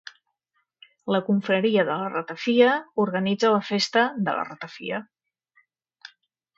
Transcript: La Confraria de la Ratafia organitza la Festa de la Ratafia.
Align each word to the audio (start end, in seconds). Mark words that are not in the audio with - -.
La 1.15 1.19
Confraria 1.27 1.83
de 1.91 1.99
la 2.01 2.09
Ratafia 2.15 2.73
organitza 3.05 3.55
la 3.59 3.63
Festa 3.71 4.09
de 4.27 4.39
la 4.41 4.51
Ratafia. 4.53 5.07